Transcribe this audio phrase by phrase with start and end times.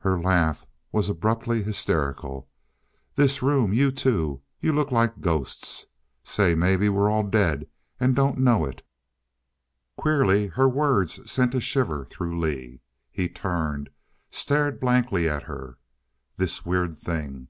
[0.00, 2.46] Her laugh was abruptly hysterical.
[3.14, 5.86] "This room you two you look like ghosts.
[6.22, 8.84] Say, maybe we're all dead an' don't know it."
[9.96, 12.82] Queerly her words sent a shiver through Lee.
[13.10, 13.88] He turned,
[14.30, 15.78] stared blankly at her.
[16.36, 17.48] This weird thing!